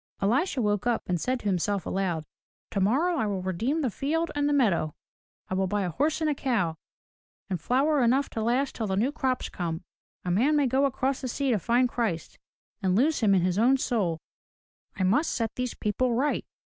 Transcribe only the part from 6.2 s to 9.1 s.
and a cow, and flour enough to last till the